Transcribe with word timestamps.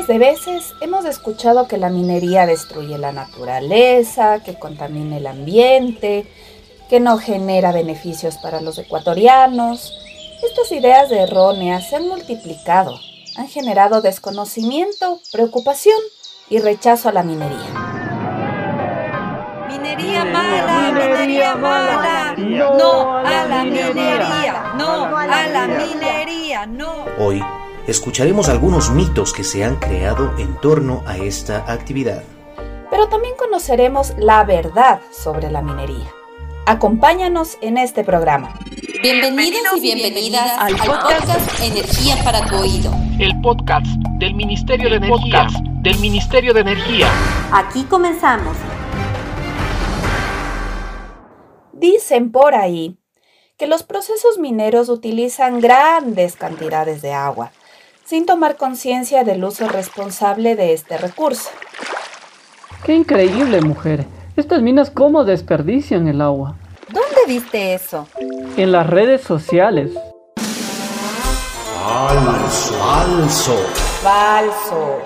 Miles 0.00 0.06
de 0.06 0.18
veces 0.18 0.74
hemos 0.80 1.04
escuchado 1.04 1.68
que 1.68 1.76
la 1.76 1.90
minería 1.90 2.46
destruye 2.46 2.96
la 2.96 3.12
naturaleza, 3.12 4.42
que 4.42 4.58
contamina 4.58 5.18
el 5.18 5.26
ambiente, 5.26 6.26
que 6.88 7.00
no 7.00 7.18
genera 7.18 7.70
beneficios 7.70 8.38
para 8.38 8.62
los 8.62 8.78
ecuatorianos. 8.78 9.92
Estas 10.42 10.72
ideas 10.72 11.10
erróneas 11.10 11.86
se 11.86 11.96
han 11.96 12.08
multiplicado, 12.08 12.98
han 13.36 13.48
generado 13.48 14.00
desconocimiento, 14.00 15.20
preocupación 15.32 15.98
y 16.48 16.60
rechazo 16.60 17.10
a 17.10 17.12
la 17.12 17.22
minería. 17.22 17.58
Minería 19.68 20.24
mala, 20.24 20.92
minería 20.92 21.54
mala, 21.56 22.34
no 22.38 23.18
a 23.18 23.44
la 23.44 23.64
minería, 23.64 24.72
no 24.78 25.14
a 25.14 25.46
la 25.46 25.66
minería, 25.66 26.64
no. 26.64 27.04
Hoy 27.18 27.44
escucharemos 27.90 28.48
algunos 28.48 28.90
mitos 28.90 29.32
que 29.32 29.42
se 29.42 29.64
han 29.64 29.76
creado 29.76 30.32
en 30.38 30.54
torno 30.60 31.02
a 31.06 31.16
esta 31.18 31.70
actividad. 31.70 32.22
Pero 32.88 33.08
también 33.08 33.34
conoceremos 33.36 34.14
la 34.16 34.44
verdad 34.44 35.00
sobre 35.10 35.50
la 35.50 35.60
minería. 35.60 36.08
Acompáñanos 36.66 37.58
en 37.60 37.78
este 37.78 38.04
programa. 38.04 38.54
Bienvenidos 39.02 39.76
y 39.78 39.80
bienvenidas 39.80 40.52
al 40.56 40.76
podcast 40.76 41.60
Energía 41.60 42.16
para 42.22 42.46
tu 42.46 42.56
oído. 42.56 42.92
El 43.18 43.40
podcast 43.40 43.86
del 44.18 44.34
Ministerio 44.34 44.88
de 44.88 44.96
Energía. 44.96 45.48
Del 45.82 45.98
Ministerio 45.98 46.54
de 46.54 46.60
Energía. 46.60 47.08
Aquí 47.52 47.82
comenzamos. 47.84 48.56
Dicen 51.72 52.30
por 52.30 52.54
ahí 52.54 52.98
que 53.56 53.66
los 53.66 53.82
procesos 53.82 54.38
mineros 54.38 54.88
utilizan 54.88 55.60
grandes 55.60 56.36
cantidades 56.36 57.02
de 57.02 57.12
agua, 57.12 57.52
sin 58.10 58.26
tomar 58.26 58.56
conciencia 58.56 59.22
del 59.22 59.44
uso 59.44 59.68
responsable 59.68 60.56
de 60.56 60.72
este 60.72 60.98
recurso. 60.98 61.48
¡Qué 62.82 62.92
increíble, 62.92 63.60
mujer! 63.60 64.04
Estas 64.34 64.62
minas 64.62 64.90
cómo 64.90 65.22
desperdician 65.22 66.08
el 66.08 66.20
agua. 66.20 66.56
¿Dónde 66.88 67.20
viste 67.28 67.72
eso? 67.72 68.08
En 68.56 68.72
las 68.72 68.88
redes 68.88 69.20
sociales. 69.20 69.92
Falso, 71.84 72.74
falso. 72.80 73.54
Falso. 74.02 74.98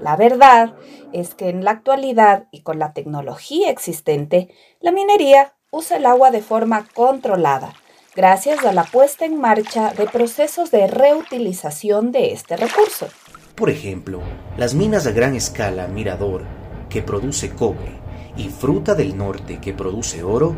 La 0.00 0.14
verdad 0.14 0.74
es 1.12 1.34
que 1.34 1.48
en 1.48 1.64
la 1.64 1.72
actualidad 1.72 2.44
y 2.52 2.60
con 2.60 2.78
la 2.78 2.92
tecnología 2.92 3.68
existente, 3.68 4.48
la 4.80 4.92
minería 4.92 5.54
usa 5.72 5.96
el 5.96 6.06
agua 6.06 6.30
de 6.30 6.40
forma 6.40 6.86
controlada, 6.94 7.74
gracias 8.18 8.64
a 8.64 8.72
la 8.72 8.82
puesta 8.82 9.26
en 9.26 9.40
marcha 9.40 9.92
de 9.92 10.06
procesos 10.06 10.72
de 10.72 10.88
reutilización 10.88 12.10
de 12.10 12.32
este 12.32 12.56
recurso. 12.56 13.06
Por 13.54 13.70
ejemplo, 13.70 14.20
las 14.56 14.74
minas 14.74 15.06
a 15.06 15.12
gran 15.12 15.36
escala 15.36 15.86
Mirador, 15.86 16.42
que 16.90 17.00
produce 17.00 17.50
cobre, 17.50 17.92
y 18.36 18.48
Fruta 18.48 18.96
del 18.96 19.16
Norte, 19.16 19.60
que 19.60 19.72
produce 19.72 20.24
oro, 20.24 20.56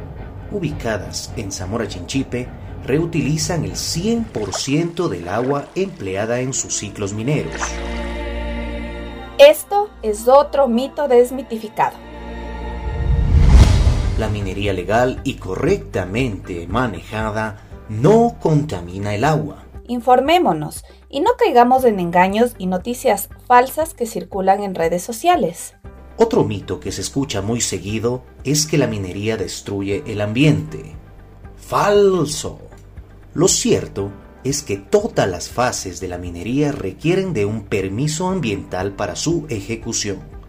ubicadas 0.50 1.34
en 1.36 1.52
Zamora 1.52 1.86
Chinchipe, 1.86 2.48
reutilizan 2.86 3.66
el 3.66 3.72
100% 3.72 5.08
del 5.08 5.28
agua 5.28 5.66
empleada 5.74 6.40
en 6.40 6.54
sus 6.54 6.78
ciclos 6.78 7.12
mineros. 7.12 7.60
Esto 9.36 9.90
es 10.00 10.28
otro 10.28 10.66
mito 10.66 11.08
desmitificado. 11.08 12.09
La 14.20 14.28
minería 14.28 14.74
legal 14.74 15.18
y 15.24 15.36
correctamente 15.36 16.66
manejada 16.66 17.66
no 17.88 18.36
contamina 18.38 19.14
el 19.14 19.24
agua. 19.24 19.64
Informémonos 19.86 20.84
y 21.08 21.20
no 21.20 21.30
caigamos 21.38 21.86
en 21.86 21.98
engaños 21.98 22.54
y 22.58 22.66
noticias 22.66 23.30
falsas 23.46 23.94
que 23.94 24.04
circulan 24.04 24.62
en 24.62 24.74
redes 24.74 25.02
sociales. 25.02 25.74
Otro 26.18 26.44
mito 26.44 26.80
que 26.80 26.92
se 26.92 27.00
escucha 27.00 27.40
muy 27.40 27.62
seguido 27.62 28.22
es 28.44 28.66
que 28.66 28.76
la 28.76 28.88
minería 28.88 29.38
destruye 29.38 30.04
el 30.06 30.20
ambiente. 30.20 30.94
Falso. 31.56 32.60
Lo 33.32 33.48
cierto 33.48 34.10
es 34.44 34.62
que 34.62 34.76
todas 34.76 35.30
las 35.30 35.48
fases 35.48 35.98
de 35.98 36.08
la 36.08 36.18
minería 36.18 36.72
requieren 36.72 37.32
de 37.32 37.46
un 37.46 37.62
permiso 37.62 38.28
ambiental 38.28 38.92
para 38.92 39.16
su 39.16 39.46
ejecución. 39.48 40.39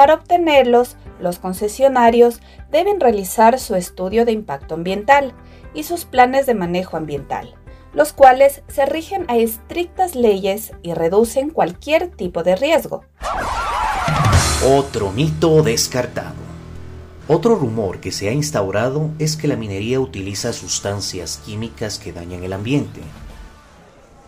Para 0.00 0.14
obtenerlos, 0.14 0.96
los 1.20 1.38
concesionarios 1.38 2.40
deben 2.72 3.00
realizar 3.00 3.58
su 3.58 3.74
estudio 3.74 4.24
de 4.24 4.32
impacto 4.32 4.74
ambiental 4.74 5.34
y 5.74 5.82
sus 5.82 6.06
planes 6.06 6.46
de 6.46 6.54
manejo 6.54 6.96
ambiental, 6.96 7.54
los 7.92 8.14
cuales 8.14 8.62
se 8.66 8.86
rigen 8.86 9.26
a 9.28 9.36
estrictas 9.36 10.14
leyes 10.14 10.72
y 10.80 10.94
reducen 10.94 11.50
cualquier 11.50 12.08
tipo 12.08 12.42
de 12.42 12.56
riesgo. 12.56 13.04
Otro 14.66 15.12
mito 15.12 15.62
descartado. 15.62 16.40
Otro 17.28 17.56
rumor 17.56 18.00
que 18.00 18.10
se 18.10 18.30
ha 18.30 18.32
instaurado 18.32 19.10
es 19.18 19.36
que 19.36 19.48
la 19.48 19.56
minería 19.56 20.00
utiliza 20.00 20.54
sustancias 20.54 21.42
químicas 21.44 21.98
que 21.98 22.14
dañan 22.14 22.42
el 22.42 22.54
ambiente. 22.54 23.02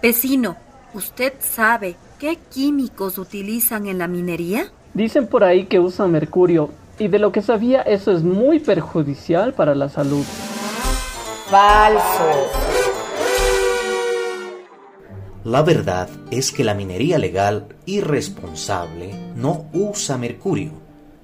Vecino, 0.03 0.59
¿usted 0.93 1.33
sabe 1.41 1.97
qué 2.19 2.37
químicos 2.37 3.17
utilizan 3.17 3.87
en 3.87 3.97
la 3.97 4.07
minería? 4.07 4.71
Dicen 4.95 5.27
por 5.27 5.43
ahí 5.43 5.65
que 5.65 5.81
usan 5.81 6.13
mercurio 6.13 6.71
y 6.99 7.09
de 7.09 7.19
lo 7.19 7.33
que 7.33 7.41
sabía 7.41 7.81
eso 7.81 8.13
es 8.13 8.23
muy 8.23 8.59
perjudicial 8.59 9.55
para 9.55 9.75
la 9.75 9.89
salud. 9.89 10.25
Falso. 11.49 12.03
La 15.45 15.63
verdad 15.63 16.09
es 16.31 16.53
que 16.53 16.63
la 16.63 16.75
minería 16.75 17.19
legal 17.19 17.67
y 17.87 18.01
responsable 18.01 19.15
no 19.35 19.65
usa 19.73 20.19
mercurio. 20.19 20.73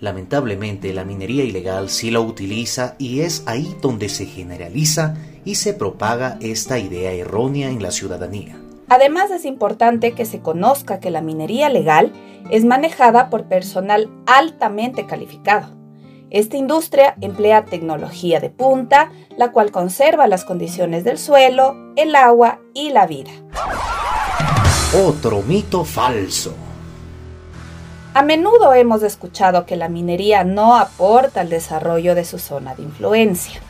Lamentablemente 0.01 0.93
la 0.95 1.05
minería 1.05 1.45
ilegal 1.45 1.91
sí 1.91 2.11
lo 2.11 2.23
utiliza 2.23 2.95
y 2.99 3.21
es 3.21 3.43
ahí 3.47 3.77
donde 3.83 4.09
se 4.09 4.27
generaliza 4.27 5.15
y 5.45 5.57
se 5.57 5.75
propaga 5.75 6.39
esta 6.41 6.79
idea 6.79 7.13
errónea 7.13 7.69
en 7.69 7.83
la 7.83 7.91
ciudadanía. 7.91 8.57
Además 8.89 9.31
es 9.31 9.45
importante 9.45 10.13
que 10.13 10.25
se 10.25 10.41
conozca 10.41 10.99
que 10.99 11.11
la 11.11 11.21
minería 11.21 11.69
legal 11.69 12.13
es 12.51 12.65
manejada 12.65 13.31
por 13.31 13.45
personal 13.45 14.09
altamente 14.27 15.07
calificado. 15.07 15.79
Esta 16.31 16.59
industria 16.59 17.15
emplea 17.21 17.65
tecnología 17.65 18.39
de 18.39 18.51
punta, 18.51 19.11
la 19.37 19.51
cual 19.51 19.71
conserva 19.71 20.27
las 20.27 20.45
condiciones 20.45 21.05
del 21.05 21.19
suelo, 21.19 21.75
el 21.97 22.15
agua 22.15 22.59
y 22.75 22.91
la 22.91 23.07
vida. 23.07 23.31
Otro 25.07 25.43
mito 25.43 25.85
falso. 25.85 26.55
A 28.15 28.23
menudo 28.23 28.75
hemos 28.75 29.03
escuchado 29.03 29.65
que 29.65 29.77
la 29.77 29.89
minería 29.89 30.45
no 30.45 30.77
aporta 30.77 31.41
al 31.41 31.49
desarrollo 31.49 32.15
de 32.15 32.25
su 32.25 32.39
zona 32.39 32.75
de 32.75 32.83
influencia. 32.83 33.61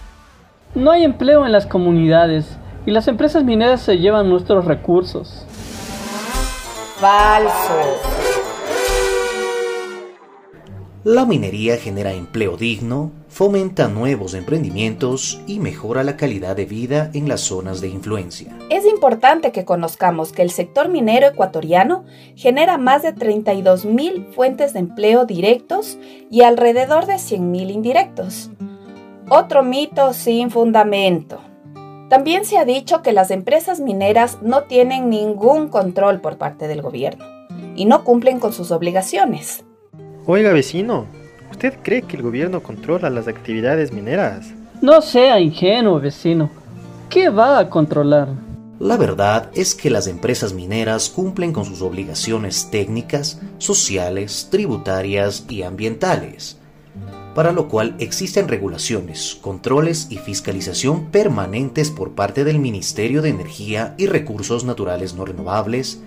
No 0.74 0.90
hay 0.90 1.04
empleo 1.04 1.44
en 1.44 1.52
las 1.52 1.66
comunidades 1.66 2.56
y 2.86 2.90
las 2.90 3.08
empresas 3.08 3.44
mineras 3.44 3.82
se 3.82 3.98
llevan 3.98 4.30
nuestros 4.30 4.64
recursos. 4.64 5.44
Falso. 7.00 8.27
La 11.08 11.24
minería 11.24 11.78
genera 11.78 12.12
empleo 12.12 12.58
digno, 12.58 13.12
fomenta 13.28 13.88
nuevos 13.88 14.34
emprendimientos 14.34 15.40
y 15.46 15.58
mejora 15.58 16.04
la 16.04 16.18
calidad 16.18 16.54
de 16.54 16.66
vida 16.66 17.10
en 17.14 17.30
las 17.30 17.40
zonas 17.40 17.80
de 17.80 17.88
influencia. 17.88 18.54
Es 18.68 18.84
importante 18.84 19.50
que 19.50 19.64
conozcamos 19.64 20.32
que 20.32 20.42
el 20.42 20.50
sector 20.50 20.90
minero 20.90 21.28
ecuatoriano 21.28 22.04
genera 22.36 22.76
más 22.76 23.04
de 23.04 23.14
32 23.14 23.86
mil 23.86 24.26
fuentes 24.34 24.74
de 24.74 24.80
empleo 24.80 25.24
directos 25.24 25.96
y 26.30 26.42
alrededor 26.42 27.06
de 27.06 27.18
100 27.18 27.50
mil 27.50 27.70
indirectos. 27.70 28.50
Otro 29.30 29.62
mito 29.62 30.12
sin 30.12 30.50
fundamento. 30.50 31.40
También 32.10 32.44
se 32.44 32.58
ha 32.58 32.66
dicho 32.66 33.00
que 33.00 33.14
las 33.14 33.30
empresas 33.30 33.80
mineras 33.80 34.40
no 34.42 34.64
tienen 34.64 35.08
ningún 35.08 35.68
control 35.68 36.20
por 36.20 36.36
parte 36.36 36.68
del 36.68 36.82
gobierno 36.82 37.24
y 37.76 37.86
no 37.86 38.04
cumplen 38.04 38.40
con 38.40 38.52
sus 38.52 38.70
obligaciones. 38.72 39.64
Oiga 40.30 40.52
vecino, 40.52 41.06
¿usted 41.50 41.72
cree 41.82 42.02
que 42.02 42.14
el 42.18 42.22
gobierno 42.22 42.62
controla 42.62 43.08
las 43.08 43.28
actividades 43.28 43.94
mineras? 43.94 44.48
No 44.82 45.00
sea 45.00 45.40
ingenuo, 45.40 45.98
vecino. 46.00 46.50
¿Qué 47.08 47.30
va 47.30 47.58
a 47.58 47.70
controlar? 47.70 48.28
La 48.78 48.98
verdad 48.98 49.48
es 49.54 49.74
que 49.74 49.88
las 49.88 50.06
empresas 50.06 50.52
mineras 50.52 51.08
cumplen 51.08 51.54
con 51.54 51.64
sus 51.64 51.80
obligaciones 51.80 52.68
técnicas, 52.70 53.40
sociales, 53.56 54.48
tributarias 54.50 55.46
y 55.48 55.62
ambientales, 55.62 56.58
para 57.34 57.52
lo 57.52 57.68
cual 57.68 57.94
existen 57.98 58.48
regulaciones, 58.48 59.38
controles 59.40 60.08
y 60.10 60.18
fiscalización 60.18 61.06
permanentes 61.06 61.90
por 61.90 62.10
parte 62.10 62.44
del 62.44 62.58
Ministerio 62.58 63.22
de 63.22 63.30
Energía 63.30 63.94
y 63.96 64.04
Recursos 64.04 64.62
Naturales 64.64 65.14
No 65.14 65.24
Renovables, 65.24 66.02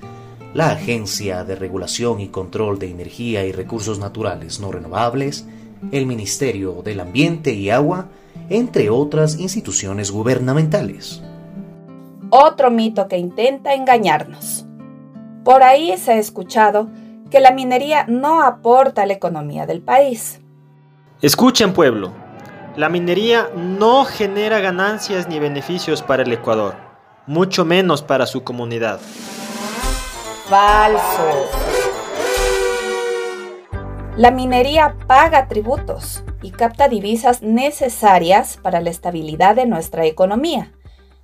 la 0.53 0.71
Agencia 0.71 1.44
de 1.44 1.56
Regulación 1.56 2.19
y 2.19 2.27
Control 2.27 2.77
de 2.77 2.89
Energía 2.89 3.45
y 3.45 3.51
Recursos 3.51 4.00
Naturales 4.00 4.59
No 4.59 4.71
Renovables, 4.71 5.48
el 5.92 6.06
Ministerio 6.06 6.81
del 6.83 7.00
Ambiente 7.00 7.53
y 7.53 7.69
Agua, 7.69 8.09
entre 8.50 8.89
otras 8.89 9.39
instituciones 9.39 10.12
gubernamentales. 10.12 11.24
Otro 12.30 12.69
mito 12.69 13.07
que 13.07 13.18
intenta 13.18 13.74
engañarnos. 13.74 14.65
Por 15.44 15.63
ahí 15.63 15.98
se 15.98 16.13
ha 16.13 16.18
escuchado 16.18 16.89
que 17.30 17.39
la 17.39 17.51
minería 17.51 18.06
no 18.07 18.44
aporta 18.44 19.03
a 19.03 19.06
la 19.06 19.13
economía 19.13 19.65
del 19.65 19.81
país. 19.81 20.42
Escuchen 21.21 21.74
pueblo, 21.74 22.12
la 22.75 22.89
minería 22.89 23.50
no 23.56 24.06
genera 24.06 24.59
ganancias 24.59 25.27
ni 25.30 25.39
beneficios 25.39 26.01
para 26.01 26.24
el 26.24 26.33
Ecuador, 26.33 26.75
mucho 27.25 27.63
menos 27.63 28.01
para 28.01 28.25
su 28.25 28.44
comunidad. 28.44 29.00
Falso. 30.51 31.48
La 34.18 34.31
minería 34.31 34.98
paga 35.07 35.48
tributos 35.48 36.25
y 36.42 36.51
capta 36.51 36.89
divisas 36.89 37.42
necesarias 37.42 38.59
para 38.62 38.81
la 38.81 38.89
estabilidad 38.89 39.56
de 39.56 39.65
nuestra 39.65 40.06
economía. 40.06 40.74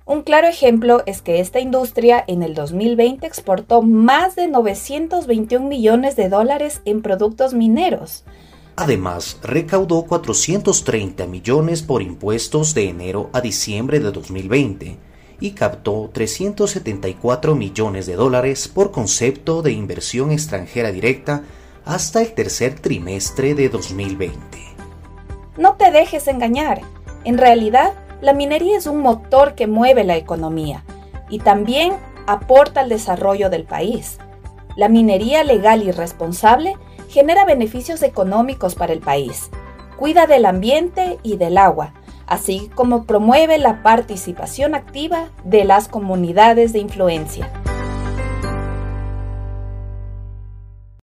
Un 0.06 0.22
claro 0.22 0.46
ejemplo 0.46 1.02
es 1.04 1.20
que 1.20 1.40
esta 1.40 1.60
industria 1.60 2.24
en 2.26 2.42
el 2.42 2.54
2020 2.54 3.26
exportó 3.26 3.82
más 3.82 4.34
de 4.34 4.48
921 4.48 5.68
millones 5.68 6.16
de 6.16 6.30
dólares 6.30 6.80
en 6.86 7.02
productos 7.02 7.52
mineros. 7.52 8.24
Además, 8.76 9.36
recaudó 9.42 10.04
430 10.04 11.26
millones 11.26 11.82
por 11.82 12.00
impuestos 12.00 12.72
de 12.72 12.88
enero 12.88 13.28
a 13.34 13.42
diciembre 13.42 14.00
de 14.00 14.10
2020 14.10 15.07
y 15.40 15.52
captó 15.52 16.10
374 16.12 17.54
millones 17.54 18.06
de 18.06 18.16
dólares 18.16 18.68
por 18.68 18.90
concepto 18.90 19.62
de 19.62 19.72
inversión 19.72 20.30
extranjera 20.32 20.90
directa 20.90 21.42
hasta 21.84 22.20
el 22.20 22.32
tercer 22.34 22.74
trimestre 22.74 23.54
de 23.54 23.68
2020. 23.68 24.38
No 25.56 25.74
te 25.76 25.90
dejes 25.90 26.28
engañar. 26.28 26.80
En 27.24 27.38
realidad, 27.38 27.94
la 28.20 28.32
minería 28.32 28.76
es 28.76 28.86
un 28.86 29.00
motor 29.00 29.54
que 29.54 29.66
mueve 29.66 30.04
la 30.04 30.16
economía 30.16 30.84
y 31.28 31.38
también 31.38 31.94
aporta 32.26 32.80
al 32.80 32.88
desarrollo 32.88 33.48
del 33.50 33.64
país. 33.64 34.18
La 34.76 34.88
minería 34.88 35.44
legal 35.44 35.82
y 35.82 35.90
responsable 35.90 36.76
genera 37.08 37.44
beneficios 37.44 38.02
económicos 38.02 38.74
para 38.74 38.92
el 38.92 39.00
país, 39.00 39.50
cuida 39.96 40.26
del 40.26 40.46
ambiente 40.46 41.18
y 41.22 41.36
del 41.36 41.58
agua, 41.58 41.94
así 42.28 42.70
como 42.74 43.04
promueve 43.04 43.58
la 43.58 43.82
participación 43.82 44.74
activa 44.74 45.28
de 45.44 45.64
las 45.64 45.88
comunidades 45.88 46.72
de 46.72 46.78
influencia. 46.78 47.50